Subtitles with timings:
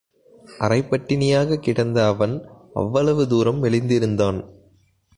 [0.59, 2.47] அரைப் பட்டினி யாகக்கிடந்த அவன்
[2.73, 4.39] அவ்வளவு தூரம் மெலிந்திருந்தான்.